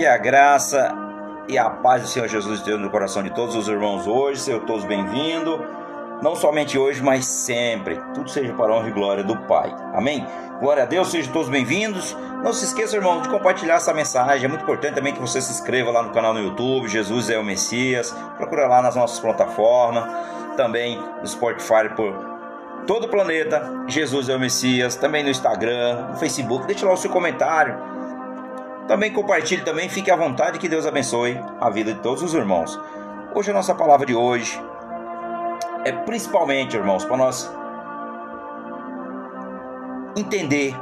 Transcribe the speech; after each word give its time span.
Que 0.00 0.06
a 0.06 0.16
graça 0.16 0.96
e 1.46 1.58
a 1.58 1.68
paz 1.68 2.00
do 2.00 2.08
Senhor 2.08 2.26
Jesus 2.26 2.60
esteja 2.60 2.78
no 2.78 2.88
coração 2.88 3.22
de 3.22 3.28
todos 3.34 3.54
os 3.54 3.68
irmãos 3.68 4.06
hoje. 4.06 4.40
Sejam 4.40 4.60
todos 4.60 4.82
bem-vindos. 4.86 5.60
Não 6.22 6.34
somente 6.34 6.78
hoje, 6.78 7.02
mas 7.02 7.26
sempre. 7.26 8.00
Tudo 8.14 8.30
seja 8.30 8.54
para 8.54 8.72
a 8.72 8.76
honra 8.78 8.88
e 8.88 8.92
glória 8.92 9.22
do 9.22 9.36
Pai. 9.36 9.70
Amém? 9.92 10.26
Glória 10.58 10.84
a 10.84 10.86
Deus, 10.86 11.10
sejam 11.10 11.30
todos 11.34 11.50
bem-vindos. 11.50 12.16
Não 12.42 12.50
se 12.50 12.64
esqueça, 12.64 12.96
irmão, 12.96 13.20
de 13.20 13.28
compartilhar 13.28 13.74
essa 13.74 13.92
mensagem. 13.92 14.46
É 14.46 14.48
muito 14.48 14.62
importante 14.62 14.94
também 14.94 15.12
que 15.12 15.20
você 15.20 15.38
se 15.38 15.52
inscreva 15.52 15.90
lá 15.90 16.02
no 16.02 16.12
canal 16.12 16.32
no 16.32 16.40
YouTube. 16.40 16.88
Jesus 16.88 17.28
é 17.28 17.38
o 17.38 17.44
Messias. 17.44 18.10
Procura 18.38 18.66
lá 18.68 18.80
nas 18.80 18.96
nossas 18.96 19.20
plataformas. 19.20 20.10
Também 20.56 20.98
no 21.20 21.26
Spotify 21.26 21.94
por 21.94 22.18
todo 22.86 23.04
o 23.04 23.08
planeta. 23.10 23.84
Jesus 23.86 24.30
é 24.30 24.34
o 24.34 24.40
Messias. 24.40 24.96
Também 24.96 25.22
no 25.22 25.28
Instagram, 25.28 26.06
no 26.08 26.16
Facebook. 26.16 26.66
Deixe 26.66 26.86
lá 26.86 26.94
o 26.94 26.96
seu 26.96 27.10
comentário 27.10 27.99
também 28.90 29.12
compartilhe, 29.12 29.62
também 29.62 29.88
fique 29.88 30.10
à 30.10 30.16
vontade 30.16 30.58
que 30.58 30.68
Deus 30.68 30.84
abençoe 30.84 31.40
a 31.60 31.70
vida 31.70 31.94
de 31.94 32.00
todos 32.00 32.24
os 32.24 32.34
irmãos. 32.34 32.76
Hoje 33.32 33.52
a 33.52 33.54
nossa 33.54 33.72
palavra 33.72 34.04
de 34.04 34.16
hoje 34.16 34.60
é 35.84 35.92
principalmente, 35.92 36.76
irmãos, 36.76 37.04
para 37.04 37.16
nós 37.16 37.48
entender 40.16 40.74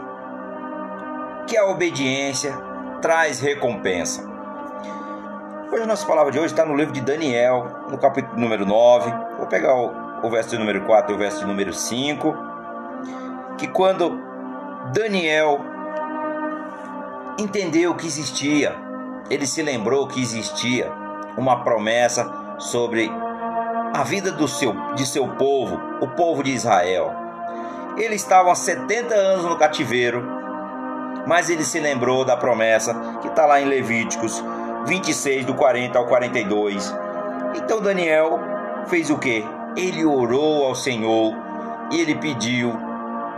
que 1.47 1.55
a 1.59 1.67
obediência 1.67 2.57
traz 3.03 3.41
recompensa. 3.41 4.27
Hoje 5.71 5.83
a 5.83 5.87
nossa 5.87 6.07
palavra 6.07 6.33
de 6.33 6.39
hoje 6.39 6.55
está 6.55 6.65
no 6.65 6.75
livro 6.75 6.95
de 6.95 7.03
Daniel, 7.03 7.67
no 7.91 7.99
capítulo 7.99 8.41
número 8.41 8.65
9. 8.65 9.13
Vou 9.37 9.47
pegar 9.49 9.75
o, 9.75 10.27
o 10.27 10.31
verso 10.31 10.59
número 10.59 10.81
4 10.87 11.13
e 11.13 11.15
o 11.15 11.19
verso 11.19 11.47
número 11.47 11.75
5. 11.75 12.35
Que 13.59 13.69
quando 13.69 14.19
Daniel 14.95 15.77
entendeu 17.39 17.95
que 17.95 18.07
existia, 18.07 18.75
ele 19.31 19.47
se 19.47 19.63
lembrou 19.63 20.09
que 20.09 20.21
existia 20.21 20.93
uma 21.37 21.63
promessa 21.63 22.57
sobre 22.59 23.11
a 23.95 24.03
vida 24.03 24.33
do 24.33 24.49
seu, 24.49 24.75
de 24.95 25.07
seu 25.07 25.29
povo, 25.29 25.81
o 26.01 26.09
povo 26.09 26.43
de 26.43 26.51
Israel. 26.51 27.13
Ele 27.97 28.17
estava 28.17 28.51
há 28.51 28.55
70 28.55 29.15
anos 29.15 29.45
no 29.45 29.57
cativeiro, 29.57 30.23
mas 31.27 31.49
ele 31.49 31.65
se 31.65 31.79
lembrou 31.79 32.25
da 32.25 32.37
promessa 32.37 32.95
que 33.21 33.29
está 33.29 33.47
lá 33.47 33.61
em 33.61 33.67
Levíticos 33.67 34.43
26, 34.87 35.47
do 35.47 35.55
40 35.55 35.99
ao 35.99 36.07
42. 36.07 36.95
Então 37.55 37.81
Daniel 37.81 38.41
fez 38.89 39.11
o 39.11 39.19
que? 39.19 39.45
Ele 39.77 40.05
orou 40.05 40.65
ao 40.65 40.75
Senhor 40.75 41.35
e 41.93 42.01
ele 42.01 42.17
pediu, 42.17 42.73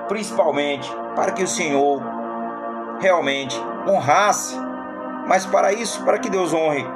principalmente, 0.08 0.90
para 1.14 1.32
que 1.32 1.42
o 1.42 1.48
Senhor 1.48 2.19
realmente 3.00 3.58
honrasse. 3.88 4.56
Mas 5.26 5.46
para 5.46 5.72
isso, 5.72 6.02
para 6.04 6.18
que 6.18 6.28
Deus 6.28 6.52
honre 6.52 6.86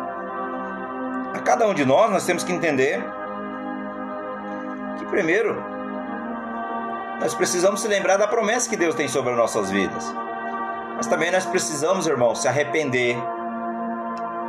a 1.34 1.40
cada 1.40 1.66
um 1.66 1.74
de 1.74 1.84
nós, 1.84 2.10
nós 2.10 2.24
temos 2.24 2.44
que 2.44 2.52
entender 2.52 3.04
que 4.98 5.04
primeiro 5.06 5.62
nós 7.20 7.34
precisamos 7.34 7.80
se 7.80 7.88
lembrar 7.88 8.16
da 8.16 8.26
promessa 8.26 8.68
que 8.68 8.76
Deus 8.76 8.94
tem 8.94 9.08
sobre 9.08 9.32
as 9.32 9.36
nossas 9.38 9.70
vidas. 9.70 10.14
Mas 10.96 11.06
também 11.06 11.30
nós 11.30 11.44
precisamos, 11.44 12.06
irmãos, 12.06 12.40
se 12.40 12.48
arrepender. 12.48 13.16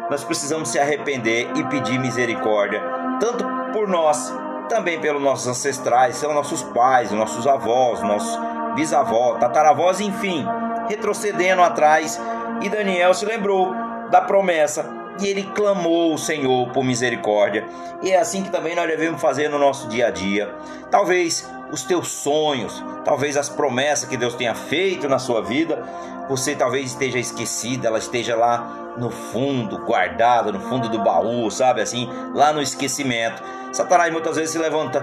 Nós 0.10 0.24
precisamos 0.24 0.70
se 0.70 0.78
arrepender 0.78 1.50
e 1.56 1.64
pedir 1.64 2.00
misericórdia, 2.00 2.82
tanto 3.20 3.44
por 3.74 3.88
nós, 3.88 4.32
também 4.70 5.00
pelos 5.00 5.22
nossos 5.22 5.48
ancestrais, 5.48 6.16
são 6.16 6.34
nossos 6.34 6.62
pais, 6.62 7.12
nossos 7.12 7.48
avós, 7.48 8.02
nossos 8.02 8.40
bisavós, 8.76 9.40
tataravós, 9.40 10.00
enfim 10.00 10.46
retrocedendo 10.88 11.62
atrás, 11.62 12.20
e 12.62 12.70
Daniel 12.70 13.14
se 13.14 13.26
lembrou 13.26 13.74
da 14.10 14.22
promessa 14.22 15.06
e 15.20 15.28
ele 15.28 15.44
clamou 15.44 16.14
o 16.14 16.18
Senhor 16.18 16.70
por 16.72 16.84
misericórdia. 16.84 17.66
E 18.04 18.12
é 18.12 18.20
assim 18.20 18.44
que 18.44 18.50
também 18.50 18.76
nós 18.76 18.88
devemos 18.88 19.22
fazer 19.22 19.50
no 19.50 19.58
nosso 19.58 19.88
dia 19.88 20.08
a 20.08 20.12
dia. 20.12 20.54
Talvez 20.92 21.50
os 21.72 21.84
teus 21.84 22.10
sonhos, 22.10 22.84
talvez 23.04 23.38
as 23.38 23.50
promessas 23.50 24.08
que 24.08 24.18
Deus 24.18 24.36
tenha 24.36 24.54
feito 24.54 25.08
na 25.08 25.20
sua 25.20 25.42
vida, 25.42 25.84
você 26.30 26.56
talvez 26.56 26.92
esteja 26.92 27.20
esquecida, 27.20 27.88
ela 27.88 27.98
esteja 27.98 28.36
lá 28.36 28.94
no 28.98 29.10
fundo, 29.10 29.86
guardada 29.86 30.52
no 30.52 30.60
fundo 30.60 30.90
do 30.90 31.04
baú, 31.04 31.50
sabe 31.52 31.82
assim, 31.82 32.10
lá 32.34 32.52
no 32.52 32.62
esquecimento. 32.62 33.42
Satanás 33.72 34.12
muitas 34.12 34.36
vezes 34.36 34.52
se 34.52 34.58
levanta 34.58 35.02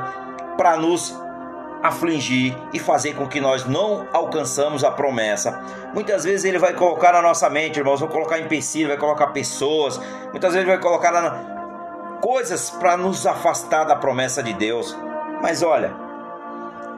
para 0.57 0.77
nos 0.77 1.17
afligir 1.83 2.57
e 2.73 2.79
fazer 2.79 3.15
com 3.15 3.27
que 3.27 3.41
nós 3.41 3.65
não 3.65 4.07
alcançamos 4.13 4.85
a 4.85 4.91
promessa. 4.91 5.61
Muitas 5.93 6.25
vezes 6.25 6.45
ele 6.45 6.59
vai 6.59 6.73
colocar 6.75 7.13
na 7.13 7.21
nossa 7.21 7.51
mente, 7.51 7.79
irmãos, 7.79 8.01
vai 8.01 8.09
colocar 8.09 8.39
empecilho, 8.39 8.89
vai 8.89 8.97
colocar 8.97 9.29
pessoas, 9.29 10.01
muitas 10.31 10.53
vezes 10.53 10.69
vai 10.69 10.79
colocar 10.79 11.11
na... 11.11 12.19
coisas 12.21 12.71
para 12.71 12.97
nos 12.97 13.27
afastar 13.27 13.85
da 13.85 13.97
promessa 13.97 14.43
de 14.43 14.53
Deus. 14.53 14.97
Mas 15.43 15.63
olha, 15.63 15.93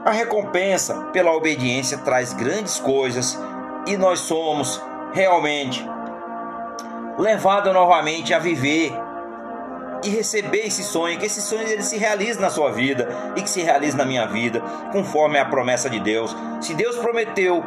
a 0.04 0.10
recompensa 0.10 0.94
pela 1.12 1.32
obediência 1.32 1.96
traz 1.98 2.34
grandes 2.34 2.78
coisas 2.78 3.40
e 3.86 3.96
nós 3.96 4.20
somos 4.20 4.82
realmente 5.14 5.88
levados 7.18 7.72
novamente 7.72 8.34
a 8.34 8.38
viver 8.38 8.92
e 10.04 10.10
receber 10.10 10.66
esse 10.66 10.82
sonho, 10.82 11.18
que 11.18 11.26
esse 11.26 11.40
sonho 11.40 11.66
ele 11.66 11.82
se 11.82 11.96
realize 11.96 12.38
na 12.38 12.50
sua 12.50 12.70
vida 12.70 13.08
e 13.34 13.42
que 13.42 13.50
se 13.50 13.62
realize 13.62 13.96
na 13.96 14.04
minha 14.04 14.26
vida, 14.26 14.60
conforme 14.92 15.38
a 15.38 15.44
promessa 15.44 15.88
de 15.88 15.98
Deus. 15.98 16.36
Se 16.60 16.74
Deus 16.74 16.96
prometeu, 16.96 17.64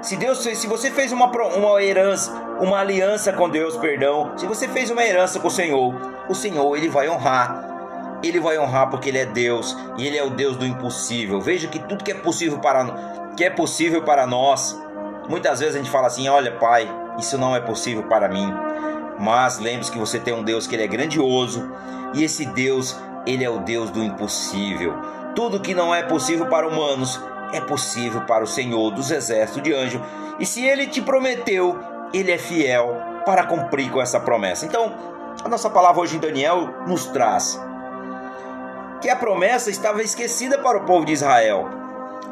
se 0.00 0.16
Deus, 0.16 0.38
se 0.38 0.66
você 0.66 0.90
fez 0.90 1.12
uma, 1.12 1.26
uma 1.26 1.82
herança, 1.82 2.32
uma 2.60 2.78
aliança 2.78 3.32
com 3.32 3.48
Deus, 3.48 3.76
perdão, 3.76 4.32
se 4.36 4.46
você 4.46 4.68
fez 4.68 4.90
uma 4.90 5.04
herança 5.04 5.40
com 5.40 5.48
o 5.48 5.50
Senhor, 5.50 5.94
o 6.28 6.34
Senhor 6.34 6.76
ele 6.76 6.88
vai 6.88 7.08
honrar. 7.08 7.70
Ele 8.22 8.38
vai 8.38 8.56
honrar 8.56 8.88
porque 8.88 9.08
ele 9.08 9.18
é 9.18 9.26
Deus 9.26 9.76
e 9.98 10.06
ele 10.06 10.16
é 10.16 10.22
o 10.22 10.30
Deus 10.30 10.56
do 10.56 10.64
impossível. 10.64 11.40
Veja 11.40 11.66
que 11.66 11.80
tudo 11.80 12.04
que 12.04 12.12
é 12.12 12.14
possível 12.14 12.58
para 12.58 13.32
que 13.36 13.44
é 13.44 13.50
possível 13.50 14.02
para 14.02 14.26
nós. 14.26 14.80
Muitas 15.28 15.58
vezes 15.58 15.74
a 15.74 15.78
gente 15.78 15.90
fala 15.90 16.06
assim: 16.06 16.28
"Olha, 16.28 16.52
pai, 16.52 16.88
isso 17.18 17.36
não 17.36 17.56
é 17.56 17.60
possível 17.60 18.04
para 18.04 18.28
mim". 18.28 18.52
Mas 19.22 19.60
lembre-se 19.60 19.92
que 19.92 19.98
você 19.98 20.18
tem 20.18 20.34
um 20.34 20.42
Deus 20.42 20.66
que 20.66 20.74
ele 20.74 20.82
é 20.82 20.88
grandioso 20.88 21.70
e 22.12 22.24
esse 22.24 22.44
Deus, 22.44 22.96
ele 23.24 23.44
é 23.44 23.48
o 23.48 23.60
Deus 23.60 23.88
do 23.88 24.02
impossível. 24.02 24.94
Tudo 25.36 25.60
que 25.60 25.74
não 25.74 25.94
é 25.94 26.02
possível 26.02 26.46
para 26.46 26.66
humanos 26.66 27.20
é 27.52 27.60
possível 27.60 28.22
para 28.22 28.42
o 28.42 28.48
Senhor 28.48 28.90
dos 28.90 29.12
exércitos 29.12 29.62
de 29.62 29.72
anjos. 29.72 30.02
E 30.40 30.44
se 30.44 30.64
ele 30.64 30.88
te 30.88 31.00
prometeu, 31.00 31.78
ele 32.12 32.32
é 32.32 32.36
fiel 32.36 33.00
para 33.24 33.46
cumprir 33.46 33.92
com 33.92 34.02
essa 34.02 34.18
promessa. 34.18 34.66
Então, 34.66 34.92
a 35.44 35.48
nossa 35.48 35.70
palavra 35.70 36.02
hoje 36.02 36.16
em 36.16 36.20
Daniel 36.20 36.74
nos 36.88 37.06
traz 37.06 37.60
que 39.00 39.08
a 39.08 39.14
promessa 39.14 39.70
estava 39.70 40.02
esquecida 40.02 40.58
para 40.58 40.78
o 40.78 40.84
povo 40.84 41.06
de 41.06 41.12
Israel. 41.12 41.68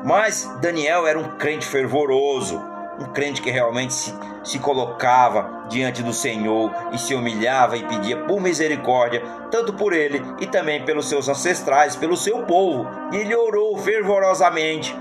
Mas 0.04 0.44
Daniel 0.60 1.06
era 1.06 1.18
um 1.18 1.36
crente 1.36 1.66
fervoroso, 1.66 2.60
um 3.00 3.06
crente 3.06 3.40
que 3.40 3.50
realmente 3.50 3.94
se, 3.94 4.14
se 4.44 4.58
colocava 4.58 5.64
diante 5.68 6.02
do 6.02 6.12
Senhor 6.12 6.70
e 6.92 6.98
se 6.98 7.14
humilhava 7.14 7.76
e 7.76 7.86
pedia 7.86 8.16
por 8.18 8.40
misericórdia, 8.40 9.22
tanto 9.50 9.72
por 9.72 9.92
ele 9.94 10.22
e 10.38 10.46
também 10.46 10.84
pelos 10.84 11.08
seus 11.08 11.28
ancestrais, 11.28 11.96
pelo 11.96 12.16
seu 12.16 12.42
povo. 12.42 12.86
E 13.12 13.16
ele 13.16 13.34
orou 13.34 13.76
fervorosamente 13.78 14.94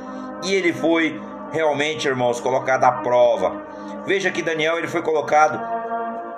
e 0.43 0.53
ele 0.53 0.71
foi 0.71 1.19
realmente, 1.51 2.07
irmãos, 2.07 2.39
colocado 2.39 2.85
à 2.85 2.91
prova. 2.91 3.61
Veja 4.05 4.31
que 4.31 4.41
Daniel 4.41 4.77
ele 4.77 4.87
foi 4.87 5.01
colocado 5.01 5.59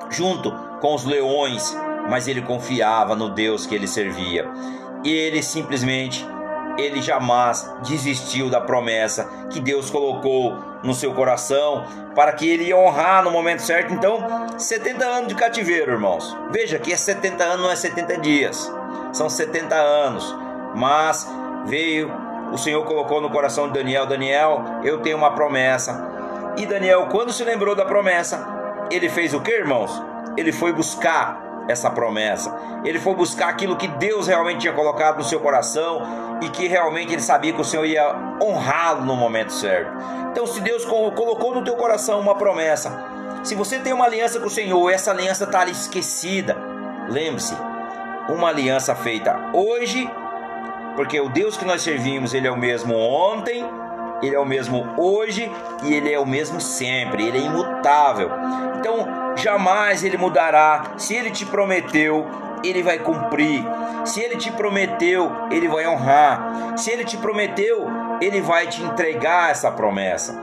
junto 0.09 0.51
com 0.81 0.95
os 0.95 1.05
leões, 1.05 1.77
mas 2.09 2.27
ele 2.27 2.41
confiava 2.41 3.15
no 3.15 3.29
Deus 3.29 3.65
que 3.65 3.75
ele 3.75 3.87
servia. 3.87 4.49
E 5.03 5.11
ele 5.11 5.43
simplesmente 5.43 6.25
ele 6.81 7.01
jamais 7.01 7.69
desistiu 7.83 8.49
da 8.49 8.59
promessa 8.59 9.29
que 9.49 9.59
Deus 9.59 9.89
colocou 9.89 10.57
no 10.83 10.93
seu 10.93 11.13
coração 11.13 11.85
para 12.15 12.31
que 12.33 12.49
ele 12.49 12.65
ia 12.65 12.77
honrar 12.77 13.23
no 13.23 13.31
momento 13.31 13.61
certo. 13.61 13.93
Então, 13.93 14.19
70 14.57 15.05
anos 15.05 15.27
de 15.29 15.35
cativeiro, 15.35 15.91
irmãos. 15.91 16.35
Veja 16.51 16.79
que 16.79 16.91
é 16.91 16.97
70 16.97 17.43
anos, 17.43 17.61
não 17.61 17.71
é 17.71 17.75
70 17.75 18.17
dias, 18.17 18.71
são 19.13 19.29
70 19.29 19.75
anos. 19.75 20.35
Mas 20.75 21.27
veio, 21.65 22.11
o 22.51 22.57
Senhor 22.57 22.83
colocou 22.85 23.21
no 23.21 23.29
coração 23.29 23.67
de 23.67 23.73
Daniel: 23.73 24.05
Daniel, 24.05 24.63
eu 24.83 24.99
tenho 24.99 25.17
uma 25.17 25.31
promessa. 25.31 26.09
E 26.57 26.65
Daniel, 26.65 27.07
quando 27.11 27.31
se 27.31 27.43
lembrou 27.43 27.75
da 27.75 27.85
promessa, 27.85 28.45
ele 28.89 29.09
fez 29.09 29.33
o 29.33 29.39
que, 29.39 29.51
irmãos? 29.51 30.01
Ele 30.35 30.51
foi 30.51 30.73
buscar 30.73 31.50
essa 31.71 31.89
promessa. 31.89 32.55
Ele 32.83 32.99
foi 32.99 33.15
buscar 33.15 33.49
aquilo 33.49 33.75
que 33.75 33.87
Deus 33.87 34.27
realmente 34.27 34.59
tinha 34.61 34.73
colocado 34.73 35.17
no 35.17 35.23
seu 35.23 35.39
coração 35.39 36.39
e 36.41 36.49
que 36.49 36.67
realmente 36.67 37.13
ele 37.13 37.21
sabia 37.21 37.53
que 37.53 37.61
o 37.61 37.65
Senhor 37.65 37.85
ia 37.85 38.15
honrá-lo 38.41 39.05
no 39.05 39.15
momento 39.15 39.53
certo. 39.53 39.91
Então, 40.31 40.45
se 40.45 40.61
Deus 40.61 40.85
colocou 40.85 41.53
no 41.53 41.63
teu 41.63 41.75
coração 41.75 42.19
uma 42.19 42.35
promessa, 42.35 43.03
se 43.43 43.55
você 43.55 43.79
tem 43.79 43.93
uma 43.93 44.05
aliança 44.05 44.39
com 44.39 44.47
o 44.47 44.49
Senhor, 44.49 44.89
essa 44.89 45.11
aliança 45.11 45.45
está 45.45 45.65
esquecida, 45.65 46.55
lembre-se, 47.09 47.55
uma 48.29 48.49
aliança 48.49 48.95
feita 48.95 49.49
hoje, 49.53 50.09
porque 50.95 51.19
o 51.19 51.29
Deus 51.29 51.57
que 51.57 51.65
nós 51.65 51.81
servimos, 51.81 52.33
ele 52.33 52.47
é 52.47 52.51
o 52.51 52.57
mesmo 52.57 52.95
ontem, 52.95 53.65
ele 54.21 54.35
é 54.35 54.39
o 54.39 54.45
mesmo 54.45 54.87
hoje 54.97 55.51
e 55.83 55.93
ele 55.93 56.11
é 56.11 56.19
o 56.19 56.25
mesmo 56.25 56.61
sempre, 56.61 57.27
ele 57.27 57.39
é 57.39 57.41
imutável. 57.41 58.29
Então, 58.77 59.35
jamais 59.35 60.03
ele 60.03 60.17
mudará. 60.17 60.93
Se 60.97 61.15
ele 61.15 61.31
te 61.31 61.45
prometeu, 61.45 62.27
ele 62.63 62.83
vai 62.83 62.99
cumprir. 62.99 63.63
Se 64.05 64.21
ele 64.21 64.37
te 64.37 64.51
prometeu, 64.51 65.31
ele 65.49 65.67
vai 65.67 65.87
honrar. 65.87 66.77
Se 66.77 66.91
ele 66.91 67.03
te 67.03 67.17
prometeu, 67.17 67.87
ele 68.21 68.41
vai 68.41 68.67
te 68.67 68.81
entregar 68.83 69.51
essa 69.51 69.71
promessa. 69.71 70.41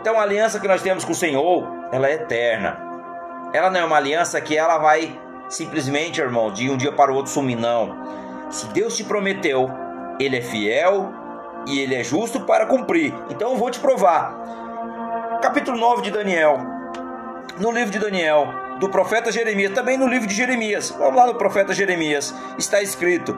Então, 0.00 0.18
a 0.18 0.22
aliança 0.22 0.60
que 0.60 0.68
nós 0.68 0.82
temos 0.82 1.04
com 1.04 1.12
o 1.12 1.16
Senhor, 1.16 1.66
ela 1.90 2.08
é 2.08 2.14
eterna. 2.14 2.78
Ela 3.52 3.70
não 3.70 3.80
é 3.80 3.84
uma 3.84 3.96
aliança 3.96 4.40
que 4.40 4.56
ela 4.56 4.78
vai 4.78 5.18
simplesmente, 5.48 6.20
irmão, 6.20 6.50
de 6.50 6.68
um 6.68 6.76
dia 6.76 6.92
para 6.92 7.12
o 7.12 7.14
outro 7.14 7.32
sumir, 7.32 7.56
não. 7.56 7.96
Se 8.50 8.66
Deus 8.68 8.96
te 8.96 9.04
prometeu, 9.04 9.70
ele 10.18 10.38
é 10.38 10.42
fiel 10.42 11.25
e 11.66 11.80
ele 11.80 11.94
é 11.94 12.04
justo 12.04 12.40
para 12.40 12.66
cumprir. 12.66 13.12
Então 13.28 13.52
eu 13.52 13.56
vou 13.56 13.70
te 13.70 13.80
provar. 13.80 14.32
Capítulo 15.42 15.76
9 15.76 16.02
de 16.02 16.10
Daniel. 16.10 16.58
No 17.58 17.70
livro 17.70 17.90
de 17.90 17.98
Daniel, 17.98 18.48
do 18.78 18.88
profeta 18.88 19.32
Jeremias, 19.32 19.72
também 19.72 19.96
no 19.96 20.06
livro 20.06 20.26
de 20.26 20.34
Jeremias. 20.34 20.94
Vamos 20.96 21.16
lá 21.16 21.26
no 21.26 21.34
profeta 21.34 21.74
Jeremias. 21.74 22.34
Está 22.58 22.80
escrito 22.80 23.36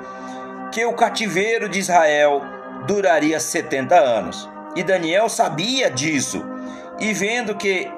que 0.73 0.85
o 0.85 0.93
cativeiro 0.93 1.69
de 1.69 1.79
Israel 1.79 2.43
duraria 2.87 3.41
70 3.41 3.95
anos. 3.95 4.49
E 4.77 4.83
Daniel 4.83 5.29
sabia 5.29 5.91
disso. 5.91 6.45
E 6.99 7.13
vendo 7.13 7.55
que 7.55 7.91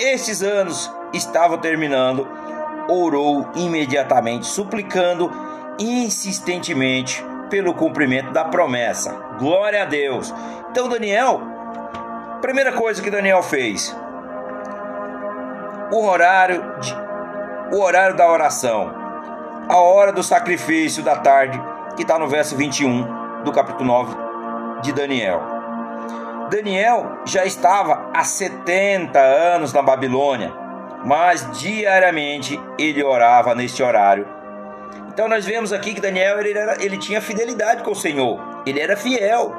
estes 0.00 0.42
anos 0.42 0.90
estavam 1.12 1.58
terminando, 1.58 2.28
orou 2.88 3.48
imediatamente, 3.56 4.46
suplicando 4.46 5.30
insistentemente 5.78 7.24
pelo 7.48 7.74
cumprimento 7.74 8.32
da 8.32 8.44
promessa. 8.44 9.12
Glória 9.38 9.82
a 9.82 9.84
Deus. 9.84 10.32
Então, 10.70 10.88
Daniel, 10.88 11.40
primeira 12.40 12.72
coisa 12.72 13.02
que 13.02 13.10
Daniel 13.10 13.42
fez, 13.42 13.96
o 15.92 16.04
horário, 16.06 16.62
de, 16.80 16.96
o 17.72 17.80
horário 17.80 18.16
da 18.16 18.28
oração, 18.28 18.92
a 19.68 19.78
hora 19.78 20.12
do 20.12 20.22
sacrifício 20.22 21.02
da 21.02 21.16
tarde, 21.16 21.60
que 21.96 22.02
está 22.02 22.18
no 22.18 22.28
verso 22.28 22.56
21 22.56 23.42
do 23.44 23.52
capítulo 23.52 23.84
9 23.84 24.16
de 24.82 24.92
Daniel. 24.92 25.40
Daniel 26.50 27.20
já 27.24 27.44
estava 27.44 28.10
há 28.12 28.24
70 28.24 29.18
anos 29.18 29.72
na 29.72 29.80
Babilônia, 29.80 30.52
mas 31.04 31.48
diariamente 31.58 32.60
ele 32.78 33.02
orava 33.02 33.54
neste 33.54 33.82
horário 33.82 34.26
então 35.14 35.28
nós 35.28 35.44
vemos 35.44 35.72
aqui 35.72 35.94
que 35.94 36.00
Daniel 36.00 36.40
ele, 36.40 36.58
era, 36.58 36.84
ele 36.84 36.98
tinha 36.98 37.20
fidelidade 37.20 37.84
com 37.84 37.92
o 37.92 37.94
Senhor, 37.94 38.40
ele 38.66 38.80
era 38.80 38.96
fiel, 38.96 39.54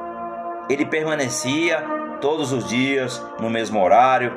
ele 0.68 0.84
permanecia 0.84 1.82
todos 2.20 2.52
os 2.52 2.68
dias 2.68 3.24
no 3.40 3.48
mesmo 3.48 3.82
horário, 3.82 4.36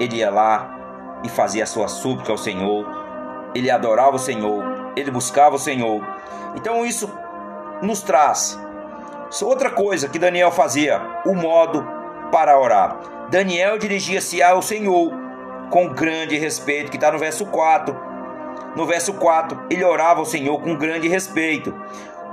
ele 0.00 0.16
ia 0.16 0.30
lá 0.30 1.20
e 1.22 1.28
fazia 1.28 1.62
a 1.62 1.66
sua 1.66 1.86
súplica 1.86 2.32
ao 2.32 2.36
Senhor, 2.38 2.84
ele 3.54 3.70
adorava 3.70 4.16
o 4.16 4.18
Senhor, 4.18 4.64
ele 4.96 5.12
buscava 5.12 5.54
o 5.54 5.60
Senhor. 5.60 6.04
Então 6.56 6.84
isso 6.84 7.08
nos 7.80 8.02
traz 8.02 8.58
outra 9.44 9.70
coisa 9.70 10.08
que 10.08 10.18
Daniel 10.18 10.50
fazia, 10.50 11.00
o 11.24 11.36
modo 11.36 11.86
para 12.32 12.58
orar. 12.58 12.98
Daniel 13.30 13.78
dirigia-se 13.78 14.42
ao 14.42 14.60
Senhor 14.60 15.12
com 15.70 15.88
grande 15.88 16.36
respeito, 16.36 16.90
que 16.90 16.96
está 16.96 17.12
no 17.12 17.18
verso 17.18 17.46
4 17.46 18.11
no 18.76 18.86
verso 18.86 19.14
4, 19.14 19.66
ele 19.70 19.84
orava 19.84 20.20
ao 20.20 20.26
Senhor 20.26 20.60
com 20.60 20.76
grande 20.76 21.08
respeito. 21.08 21.74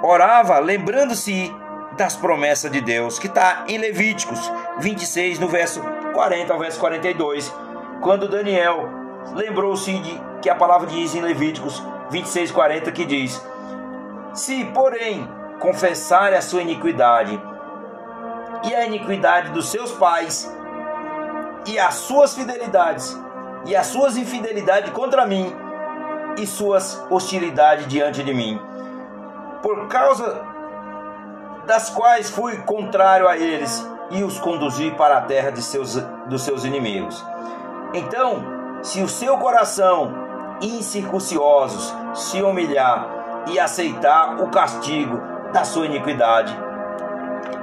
Orava 0.02 0.60
lembrando-se 0.60 1.54
das 1.98 2.16
promessas 2.16 2.72
de 2.72 2.80
Deus, 2.80 3.20
que 3.20 3.28
está 3.28 3.66
em 3.68 3.78
Levíticos 3.78 4.40
26, 4.80 5.40
no 5.40 5.48
verso 5.48 5.82
40 6.14 6.54
ao 6.54 6.60
verso 6.60 6.80
42, 6.80 7.54
quando 8.02 8.30
Daniel 8.30 8.90
lembrou-se 9.34 9.92
de 10.00 10.22
que 10.42 10.50
a 10.50 10.56
palavra 10.56 10.88
diz 10.88 11.14
em 11.14 11.22
Levíticos 11.22 11.84
26, 12.10 12.52
40, 12.52 12.92
que 12.92 13.06
diz: 13.06 13.46
Se, 14.34 14.64
porém, 14.66 15.28
confessar 15.60 16.34
a 16.34 16.42
sua 16.42 16.62
iniquidade 16.62 17.40
e 18.64 18.74
a 18.74 18.86
iniquidade 18.86 19.52
dos 19.52 19.70
seus 19.70 19.92
pais 19.92 20.50
e 21.66 21.78
as 21.78 21.96
suas 21.96 22.34
fidelidades 22.34 23.18
e 23.66 23.76
as 23.76 23.88
suas 23.88 24.16
infidelidades 24.18 24.92
contra 24.92 25.26
mim, 25.26 25.54
e 26.40 26.48
suas 26.48 27.06
hostilidades 27.10 27.86
diante 27.88 28.24
de 28.24 28.34
mim, 28.34 28.60
por 29.62 29.88
causa 29.88 30.42
das 31.68 31.90
quais 31.90 32.30
fui 32.30 32.58
contrário 32.60 33.28
a 33.28 33.38
eles 33.38 33.86
e 34.10 34.24
os 34.24 34.40
conduzi 34.40 34.90
para 34.92 35.18
a 35.18 35.22
terra 35.22 35.52
de 35.52 35.62
seus, 35.62 35.96
dos 36.28 36.42
seus 36.44 36.64
inimigos. 36.64 37.24
Então, 37.94 38.82
se 38.82 39.02
o 39.02 39.10
seu 39.10 39.38
coração 39.38 40.14
incircunciosos 40.62 41.94
se 42.16 42.42
humilhar 42.42 43.44
e 43.48 43.60
aceitar 43.60 44.42
o 44.42 44.48
castigo 44.48 45.22
da 45.52 45.64
sua 45.64 45.86
iniquidade, 45.86 46.58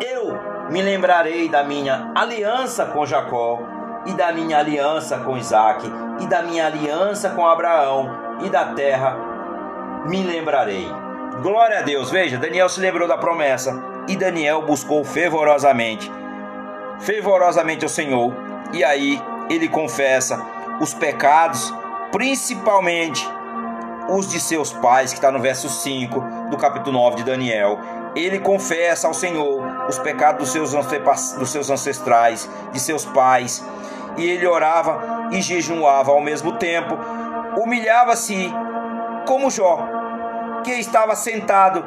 eu 0.00 0.38
me 0.70 0.82
lembrarei 0.82 1.48
da 1.48 1.64
minha 1.64 2.12
aliança 2.14 2.84
com 2.84 3.06
Jacó 3.06 3.58
e 4.04 4.12
da 4.12 4.32
minha 4.32 4.58
aliança 4.58 5.18
com 5.18 5.36
Isaac 5.36 5.90
e 6.20 6.26
da 6.26 6.42
minha 6.42 6.66
aliança 6.66 7.30
com 7.30 7.46
Abraão 7.46 8.25
e 8.42 8.48
da 8.48 8.66
terra 8.74 9.16
me 10.06 10.22
lembrarei. 10.22 10.88
Glória 11.42 11.80
a 11.80 11.82
Deus. 11.82 12.10
Veja, 12.10 12.38
Daniel 12.38 12.68
se 12.68 12.80
lembrou 12.80 13.06
da 13.06 13.18
promessa 13.18 13.82
e 14.08 14.16
Daniel 14.16 14.62
buscou 14.62 15.04
fervorosamente, 15.04 16.10
fervorosamente 17.00 17.84
ao 17.84 17.88
Senhor. 17.88 18.32
E 18.72 18.82
aí 18.82 19.20
ele 19.50 19.68
confessa 19.68 20.40
os 20.80 20.94
pecados, 20.94 21.72
principalmente 22.10 23.28
os 24.08 24.28
de 24.30 24.40
seus 24.40 24.72
pais, 24.72 25.10
que 25.10 25.18
está 25.18 25.30
no 25.30 25.40
verso 25.40 25.68
5 25.68 26.48
do 26.50 26.56
capítulo 26.56 26.92
9 26.92 27.16
de 27.16 27.24
Daniel. 27.24 27.78
Ele 28.14 28.38
confessa 28.38 29.08
ao 29.08 29.14
Senhor 29.14 29.62
os 29.88 29.98
pecados 29.98 30.40
dos 30.40 30.52
seus, 30.52 30.86
dos 31.34 31.50
seus 31.50 31.70
ancestrais, 31.70 32.48
de 32.72 32.80
seus 32.80 33.04
pais, 33.04 33.64
e 34.16 34.24
ele 34.24 34.46
orava 34.46 35.28
e 35.32 35.42
jejuava 35.42 36.12
ao 36.12 36.20
mesmo 36.20 36.52
tempo, 36.52 36.96
humilhava-se 37.56 38.52
como 39.26 39.50
Jó, 39.50 39.78
que 40.62 40.72
estava 40.72 41.16
sentado 41.16 41.84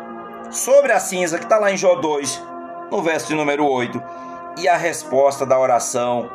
sobre 0.50 0.92
a 0.92 1.00
cinza, 1.00 1.38
que 1.38 1.46
está 1.46 1.58
lá 1.58 1.72
em 1.72 1.78
Jó 1.78 1.96
2, 1.96 2.44
no 2.92 3.02
verso 3.02 3.28
de 3.28 3.36
número 3.36 3.66
8. 3.66 4.02
E 4.58 4.68
a 4.68 4.76
resposta 4.76 5.46
da 5.46 5.58
oração 5.58 6.30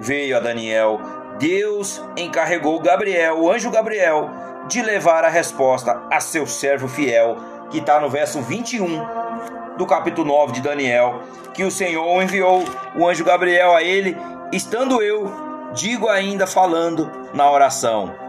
veio 0.00 0.36
a 0.36 0.40
Daniel. 0.40 1.00
Deus 1.38 2.02
encarregou 2.16 2.80
Gabriel, 2.80 3.40
o 3.40 3.50
anjo 3.50 3.70
Gabriel, 3.70 4.30
de 4.68 4.82
levar 4.82 5.24
a 5.24 5.28
resposta 5.28 6.02
a 6.10 6.20
seu 6.20 6.46
servo 6.46 6.88
fiel, 6.88 7.36
que 7.70 7.78
está 7.78 8.00
no 8.00 8.10
verso 8.10 8.40
21 8.42 9.76
do 9.76 9.86
capítulo 9.86 10.26
9 10.26 10.52
de 10.52 10.60
Daniel, 10.60 11.20
que 11.54 11.64
o 11.64 11.70
Senhor 11.70 12.22
enviou 12.22 12.64
o 12.96 13.08
anjo 13.08 13.24
Gabriel 13.24 13.74
a 13.74 13.82
ele, 13.82 14.16
estando 14.52 15.02
eu, 15.02 15.30
digo 15.72 16.08
ainda 16.08 16.46
falando 16.46 17.10
na 17.32 17.50
oração. 17.50 18.27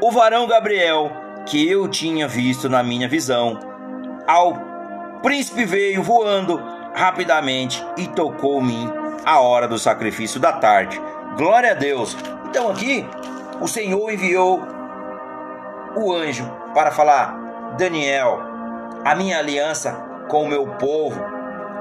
O 0.00 0.12
varão 0.12 0.46
Gabriel, 0.46 1.10
que 1.44 1.68
eu 1.68 1.88
tinha 1.88 2.28
visto 2.28 2.68
na 2.68 2.84
minha 2.84 3.08
visão, 3.08 3.58
ao 4.28 4.54
príncipe 5.22 5.64
veio 5.64 6.04
voando 6.04 6.62
rapidamente 6.94 7.84
e 7.96 8.06
tocou-me 8.06 8.88
a 9.24 9.40
hora 9.40 9.66
do 9.66 9.76
sacrifício 9.76 10.38
da 10.38 10.52
tarde. 10.52 11.00
Glória 11.36 11.72
a 11.72 11.74
Deus. 11.74 12.16
Então 12.48 12.70
aqui 12.70 13.04
o 13.60 13.66
Senhor 13.66 14.08
enviou 14.12 14.62
o 15.96 16.12
anjo 16.14 16.48
para 16.72 16.92
falar: 16.92 17.74
Daniel, 17.76 18.40
a 19.04 19.16
minha 19.16 19.40
aliança 19.40 19.92
com 20.28 20.44
o 20.44 20.48
meu 20.48 20.64
povo, 20.76 21.20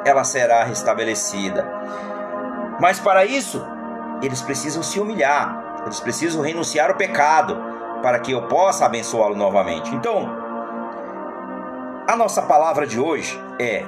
ela 0.04 0.24
será 0.24 0.64
restabelecida. 0.64 1.72
Mas 2.80 3.00
para 3.00 3.26
isso, 3.26 3.64
eles 4.24 4.42
precisam 4.42 4.82
se 4.82 5.00
humilhar, 5.00 5.84
eles 5.86 6.00
precisam 6.00 6.42
renunciar 6.42 6.90
ao 6.90 6.96
pecado, 6.96 7.67
para 8.02 8.20
que 8.20 8.32
eu 8.32 8.48
possa 8.48 8.86
abençoá-lo 8.86 9.36
novamente. 9.36 9.94
Então, 9.94 10.30
a 12.08 12.16
nossa 12.16 12.42
palavra 12.42 12.88
de 12.88 13.00
hoje 13.00 13.38
é: 13.60 13.84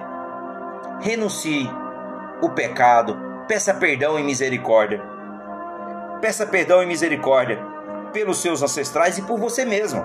renuncie 0.99 1.69
o 2.41 2.49
pecado, 2.49 3.17
peça 3.47 3.73
perdão 3.73 4.19
e 4.19 4.23
misericórdia. 4.23 5.01
Peça 6.21 6.45
perdão 6.45 6.83
e 6.83 6.85
misericórdia 6.85 7.57
pelos 8.11 8.41
seus 8.41 8.61
ancestrais 8.61 9.17
e 9.17 9.21
por 9.21 9.39
você 9.39 9.63
mesmo. 9.63 10.03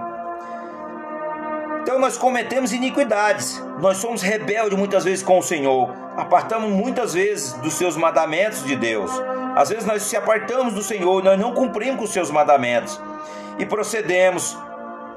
Então 1.82 1.98
nós 1.98 2.16
cometemos 2.16 2.72
iniquidades, 2.72 3.62
nós 3.80 3.98
somos 3.98 4.22
rebeldes 4.22 4.78
muitas 4.78 5.04
vezes 5.04 5.22
com 5.22 5.38
o 5.38 5.42
Senhor, 5.42 5.92
apartamos 6.16 6.70
muitas 6.70 7.12
vezes 7.12 7.52
dos 7.54 7.74
seus 7.74 7.96
mandamentos 7.96 8.64
de 8.64 8.74
Deus. 8.74 9.10
Às 9.54 9.68
vezes 9.68 9.84
nós 9.84 10.02
se 10.02 10.16
apartamos 10.16 10.72
do 10.72 10.82
Senhor, 10.82 11.22
nós 11.22 11.38
não 11.38 11.52
cumprimos 11.52 11.98
com 11.98 12.04
os 12.04 12.12
seus 12.12 12.30
mandamentos 12.30 12.98
e 13.58 13.66
procedemos 13.66 14.56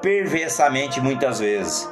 perversamente 0.01 1.01
muitas 1.01 1.39
vezes. 1.39 1.89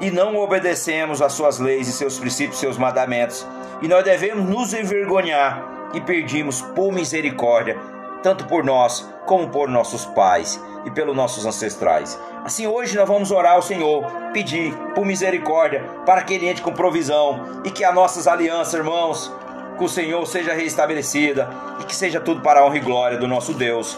e 0.00 0.10
não 0.10 0.36
obedecemos 0.36 1.22
às 1.22 1.32
suas 1.32 1.60
leis 1.60 1.86
e 1.86 1.92
seus 1.92 2.18
princípios, 2.18 2.58
seus 2.58 2.76
mandamentos, 2.76 3.46
e 3.80 3.86
nós 3.86 4.02
devemos 4.04 4.44
nos 4.48 4.74
envergonhar 4.74 5.90
e 5.94 6.00
pedimos 6.00 6.60
por 6.60 6.92
misericórdia, 6.92 7.78
tanto 8.22 8.44
por 8.46 8.64
nós 8.64 9.08
como 9.24 9.48
por 9.48 9.68
nossos 9.68 10.04
pais 10.04 10.60
e 10.84 10.90
pelos 10.90 11.14
nossos 11.14 11.46
ancestrais. 11.46 12.18
Assim, 12.44 12.66
hoje 12.66 12.96
nós 12.96 13.08
vamos 13.08 13.30
orar 13.30 13.52
ao 13.52 13.62
Senhor, 13.62 14.04
pedir 14.32 14.74
por 14.94 15.06
misericórdia 15.06 15.84
para 16.04 16.22
que 16.22 16.34
Ele 16.34 16.48
entre 16.48 16.62
com 16.62 16.72
provisão 16.72 17.62
e 17.64 17.70
que 17.70 17.84
as 17.84 17.94
nossas 17.94 18.26
alianças, 18.26 18.74
irmãos, 18.74 19.32
com 19.78 19.84
o 19.84 19.88
Senhor 19.88 20.26
seja 20.26 20.52
restabelecida 20.52 21.48
e 21.80 21.84
que 21.84 21.94
seja 21.94 22.20
tudo 22.20 22.40
para 22.40 22.60
a 22.60 22.66
honra 22.66 22.76
e 22.76 22.80
glória 22.80 23.16
do 23.16 23.28
nosso 23.28 23.54
Deus. 23.54 23.96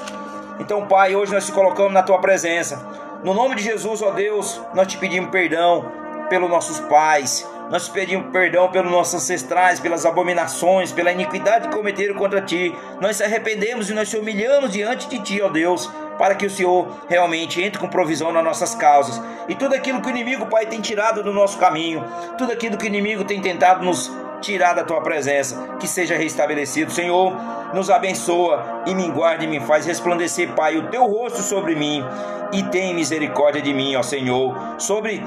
Então, 0.59 0.87
Pai, 0.87 1.15
hoje 1.15 1.33
nós 1.33 1.47
te 1.47 1.53
colocamos 1.53 1.93
na 1.93 2.03
tua 2.03 2.19
presença. 2.19 2.87
No 3.23 3.35
nome 3.35 3.57
de 3.57 3.63
Jesus, 3.63 4.01
ó 4.01 4.11
Deus, 4.11 4.61
nós 4.75 4.87
te 4.87 4.97
pedimos 4.97 5.31
perdão 5.31 5.93
pelos 6.31 6.49
nossos 6.49 6.81
pais, 6.81 7.47
nós 7.71 7.87
te 7.87 7.91
pedimos 7.91 8.31
perdão 8.31 8.71
pelos 8.71 8.91
nossos 8.91 9.15
ancestrais, 9.15 9.81
pelas 9.81 10.07
abominações, 10.07 10.93
pela 10.93 11.13
iniquidade 11.13 11.69
que 11.69 11.77
cometeram 11.77 12.15
contra 12.15 12.41
ti. 12.41 12.75
Nós 13.01 13.17
se 13.17 13.25
arrependemos 13.25 13.91
e 13.91 13.95
nós 13.95 14.09
se 14.09 14.17
humilhamos 14.17 14.73
diante 14.73 15.09
de 15.09 15.19
ti, 15.19 15.43
ó 15.43 15.49
Deus, 15.49 15.91
para 16.19 16.35
que 16.35 16.47
o 16.47 16.51
Senhor 16.51 16.89
realmente 17.09 17.63
entre 17.63 17.79
com 17.79 17.89
provisão 17.89 18.33
nas 18.33 18.45
nossas 18.45 18.75
causas. 18.75 19.21
E 19.49 19.55
tudo 19.55 19.75
aquilo 19.75 20.01
que 20.01 20.09
o 20.09 20.11
inimigo, 20.11 20.47
Pai, 20.47 20.67
tem 20.67 20.81
tirado 20.81 21.23
do 21.23 21.33
nosso 21.33 21.59
caminho, 21.59 22.05
tudo 22.39 22.53
aquilo 22.53 22.79
que 22.79 22.85
o 22.85 22.89
inimigo 22.89 23.25
tem 23.25 23.41
tentado 23.41 23.85
nos 23.85 24.11
tirar 24.41 24.75
da 24.75 24.85
tua 24.85 25.01
presença, 25.01 25.77
que 25.79 25.87
seja 25.87 26.17
restabelecido. 26.17 26.93
Senhor, 26.93 27.35
nos 27.75 27.91
abençoa 27.91 28.83
e 28.87 28.95
me 28.95 29.11
guarde 29.11 29.45
e 29.45 29.49
me 29.49 29.61
faz 29.61 29.87
resplandecer, 29.87 30.53
Pai, 30.55 30.77
o 30.77 30.89
teu 30.89 31.07
rosto 31.07 31.43
sobre 31.43 31.75
mim 31.75 32.05
e 32.53 32.63
tem 32.65 32.95
misericórdia 32.95 33.61
de 33.61 33.73
mim, 33.73 33.97
ó 33.97 34.03
Senhor, 34.03 34.57
sobre 34.79 35.23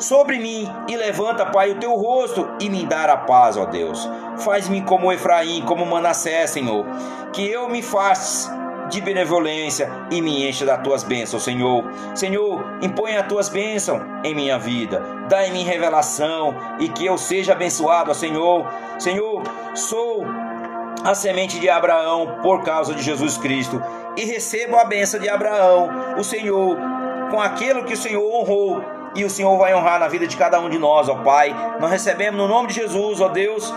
sobre 0.00 0.38
mim 0.38 0.68
e 0.88 0.96
levanta, 0.96 1.46
Pai, 1.46 1.70
o 1.70 1.78
teu 1.78 1.94
rosto 1.94 2.48
e 2.60 2.68
me 2.68 2.84
dar 2.84 3.08
a 3.08 3.16
paz, 3.16 3.56
ó 3.56 3.64
Deus. 3.64 4.08
Faz-me 4.38 4.82
como 4.82 5.12
Efraim, 5.12 5.62
como 5.62 5.86
Manassés, 5.86 6.50
Senhor, 6.50 6.84
que 7.32 7.48
eu 7.48 7.68
me 7.68 7.80
faça 7.80 8.65
de 8.90 9.00
benevolência 9.00 9.90
e 10.10 10.20
me 10.20 10.48
encha 10.48 10.64
das 10.64 10.82
tuas 10.82 11.02
bênçãos, 11.02 11.42
Senhor. 11.42 11.84
Senhor, 12.14 12.64
impõe 12.82 13.16
as 13.16 13.26
tuas 13.26 13.48
bênçãos 13.48 14.02
em 14.24 14.34
minha 14.34 14.58
vida. 14.58 15.02
Dá-me 15.28 15.62
revelação 15.62 16.54
e 16.78 16.88
que 16.88 17.04
eu 17.04 17.18
seja 17.18 17.52
abençoado, 17.52 18.14
Senhor. 18.14 18.66
Senhor, 18.98 19.42
sou 19.74 20.24
a 21.04 21.14
semente 21.14 21.60
de 21.60 21.68
Abraão 21.68 22.38
por 22.42 22.62
causa 22.62 22.94
de 22.94 23.02
Jesus 23.02 23.36
Cristo 23.36 23.82
e 24.16 24.24
recebo 24.24 24.76
a 24.76 24.84
bênção 24.84 25.20
de 25.20 25.28
Abraão, 25.28 25.90
o 26.18 26.24
Senhor, 26.24 26.76
com 27.30 27.40
aquilo 27.40 27.84
que 27.84 27.94
o 27.94 27.96
Senhor 27.96 28.22
honrou 28.22 28.82
e 29.14 29.24
o 29.24 29.30
Senhor 29.30 29.56
vai 29.56 29.74
honrar 29.74 29.98
na 29.98 30.08
vida 30.08 30.26
de 30.26 30.36
cada 30.36 30.60
um 30.60 30.68
de 30.68 30.78
nós, 30.78 31.08
ó 31.08 31.16
Pai. 31.16 31.54
Nós 31.80 31.90
recebemos 31.90 32.38
no 32.38 32.46
nome 32.46 32.68
de 32.68 32.74
Jesus, 32.74 33.20
ó 33.20 33.28
Deus, 33.28 33.72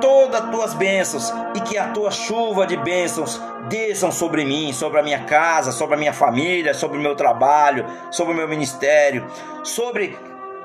todas 0.00 0.40
as 0.40 0.50
tuas 0.50 0.74
bênçãos 0.74 1.32
e 1.54 1.60
que 1.60 1.76
a 1.76 1.88
tua 1.88 2.10
chuva 2.10 2.66
de 2.66 2.76
bênçãos 2.76 3.40
desçam 3.68 4.10
sobre 4.10 4.44
mim, 4.44 4.72
sobre 4.72 5.00
a 5.00 5.02
minha 5.02 5.24
casa, 5.24 5.72
sobre 5.72 5.96
a 5.96 5.98
minha 5.98 6.12
família, 6.12 6.74
sobre 6.74 6.98
o 6.98 7.00
meu 7.00 7.14
trabalho, 7.14 7.84
sobre 8.10 8.32
o 8.32 8.36
meu 8.36 8.48
ministério, 8.48 9.26
sobre 9.62 10.16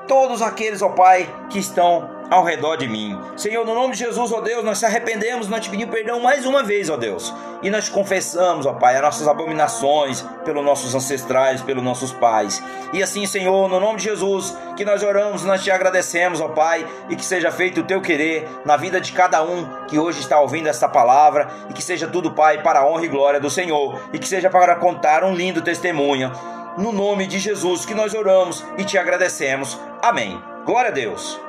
todos 0.06 0.42
aqueles, 0.42 0.82
ó 0.82 0.90
Pai, 0.90 1.28
que 1.50 1.58
estão 1.58 2.13
ao 2.30 2.44
redor 2.44 2.76
de 2.76 2.88
mim. 2.88 3.18
Senhor, 3.36 3.64
no 3.64 3.74
nome 3.74 3.92
de 3.92 4.00
Jesus, 4.00 4.32
ó 4.32 4.40
Deus, 4.40 4.64
nós 4.64 4.78
se 4.78 4.86
arrependemos, 4.86 5.48
nós 5.48 5.60
te 5.60 5.70
pedimos 5.70 5.94
perdão 5.94 6.20
mais 6.20 6.46
uma 6.46 6.62
vez, 6.62 6.88
ó 6.90 6.96
Deus. 6.96 7.32
E 7.62 7.70
nós 7.70 7.88
confessamos, 7.88 8.66
ó 8.66 8.74
Pai, 8.74 8.96
as 8.96 9.02
nossas 9.02 9.28
abominações 9.28 10.24
pelos 10.44 10.64
nossos 10.64 10.94
ancestrais, 10.94 11.62
pelos 11.62 11.82
nossos 11.82 12.12
pais. 12.12 12.62
E 12.92 13.02
assim, 13.02 13.26
Senhor, 13.26 13.68
no 13.68 13.80
nome 13.80 13.98
de 13.98 14.04
Jesus, 14.04 14.56
que 14.76 14.84
nós 14.84 15.02
oramos, 15.02 15.44
nós 15.44 15.62
te 15.62 15.70
agradecemos, 15.70 16.40
ó 16.40 16.48
Pai, 16.48 16.86
e 17.08 17.16
que 17.16 17.24
seja 17.24 17.50
feito 17.50 17.80
o 17.80 17.84
teu 17.84 18.00
querer 18.00 18.48
na 18.64 18.76
vida 18.76 19.00
de 19.00 19.12
cada 19.12 19.42
um 19.42 19.86
que 19.86 19.98
hoje 19.98 20.20
está 20.20 20.40
ouvindo 20.40 20.68
esta 20.68 20.88
palavra, 20.88 21.48
e 21.70 21.72
que 21.72 21.82
seja 21.82 22.06
tudo, 22.06 22.32
Pai, 22.32 22.62
para 22.62 22.80
a 22.80 22.86
honra 22.86 23.04
e 23.04 23.08
glória 23.08 23.40
do 23.40 23.50
Senhor, 23.50 24.00
e 24.12 24.18
que 24.18 24.28
seja 24.28 24.50
para 24.50 24.76
contar 24.76 25.24
um 25.24 25.34
lindo 25.34 25.62
testemunho. 25.62 26.32
No 26.76 26.90
nome 26.90 27.26
de 27.26 27.38
Jesus 27.38 27.86
que 27.86 27.94
nós 27.94 28.14
oramos 28.14 28.64
e 28.76 28.84
te 28.84 28.98
agradecemos. 28.98 29.78
Amém. 30.02 30.42
Glória 30.66 30.90
a 30.90 30.92
Deus. 30.92 31.40